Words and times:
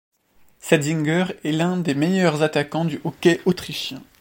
Setzinger 0.57 1.25
est 1.43 1.51
l'un 1.51 1.77
des 1.77 1.93
meilleurs 1.93 2.41
attaquants 2.41 2.85
du 2.85 2.99
hockey 3.03 3.39
autrichien. 3.45 4.01